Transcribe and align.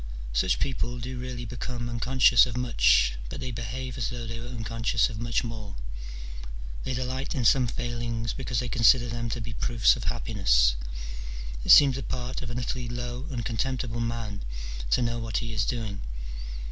Such 0.33 0.57
people 0.57 0.97
do 0.97 1.19
really 1.19 1.45
become 1.45 1.87
unconscious 1.87 2.47
of 2.47 2.57
much, 2.57 3.19
but 3.29 3.39
they 3.39 3.51
behave 3.51 3.99
as 3.99 4.09
though 4.09 4.25
they 4.25 4.39
were 4.39 4.47
unconscious 4.47 5.11
of 5.11 5.19
much 5.19 5.43
more: 5.43 5.75
they 6.83 6.95
delight 6.95 7.35
in 7.35 7.45
some 7.45 7.67
failings 7.67 8.33
because 8.33 8.57
they 8.59 8.67
consider 8.67 9.09
them 9.09 9.29
to 9.29 9.39
be 9.39 9.53
proofs 9.53 9.95
of 9.95 10.05
happiness: 10.05 10.75
it 11.63 11.69
seems 11.69 11.97
the 11.97 12.01
part 12.01 12.41
of 12.41 12.49
an 12.49 12.57
utterly 12.57 12.89
low 12.89 13.27
and 13.29 13.45
contemptible 13.45 14.01
man 14.01 14.41
to 14.89 15.03
know 15.03 15.19
what 15.19 15.37
he 15.37 15.53
is 15.53 15.65
doing. 15.67 16.01